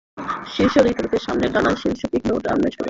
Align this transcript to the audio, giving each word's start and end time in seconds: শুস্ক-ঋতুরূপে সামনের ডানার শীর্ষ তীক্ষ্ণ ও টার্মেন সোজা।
শুস্ক-ঋতুরূপে 0.53 1.17
সামনের 1.25 1.51
ডানার 1.55 1.75
শীর্ষ 1.81 2.01
তীক্ষ্ণ 2.11 2.29
ও 2.31 2.43
টার্মেন 2.45 2.69
সোজা। 2.71 2.79